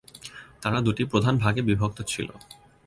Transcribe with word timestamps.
তারা 0.61 0.79
দুটি 0.81 1.03
প্রধান 1.05 1.35
ভাগে 1.37 1.61
বিভক্ত 1.61 1.99
ছিল। 2.07 2.29